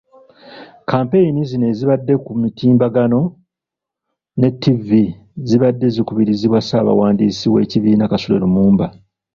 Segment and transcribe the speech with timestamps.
[0.89, 3.19] Kampeyini zino ezibadde ku mutimbagano
[4.39, 5.03] ne Ttivi,
[5.47, 8.85] zibadde zikubirizibwa ssabawandiisi w’ekibiina Kasule Lumumba.